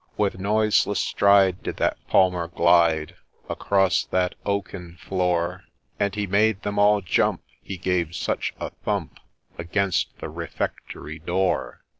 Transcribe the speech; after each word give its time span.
With 0.17 0.39
noiseless 0.39 0.99
stride 0.99 1.61
did 1.61 1.77
that 1.77 1.99
Palmer 2.07 2.47
glide 2.47 3.17
Across 3.47 4.05
that 4.05 4.33
oaken 4.47 4.97
floor; 4.99 5.65
And 5.99 6.15
he 6.15 6.25
made 6.25 6.63
them 6.63 6.79
all 6.79 7.01
jump, 7.01 7.43
he 7.61 7.77
gave 7.77 8.15
such 8.15 8.51
a 8.59 8.71
thump 8.71 9.19
Against 9.59 10.17
the 10.17 10.27
Refectory 10.27 11.19
door 11.19 11.81